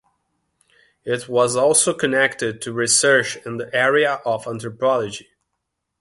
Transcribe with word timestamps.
It 1.05 1.29
was 1.29 1.55
also 1.55 1.93
connected 1.93 2.59
to 2.63 2.73
research 2.73 3.35
in 3.45 3.57
the 3.57 3.69
area 3.71 4.13
of 4.25 4.47
Anthropology. 4.47 5.27